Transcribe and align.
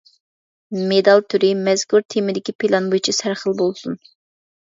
مېدال 0.91 1.19
تۈرى 1.33 1.51
مەزكۇر 1.67 2.05
تېمىدىكى 2.15 2.55
پىلان 2.63 2.89
بويىچە 2.93 3.15
سەرخىل 3.17 3.59
بولسۇن. 3.61 4.01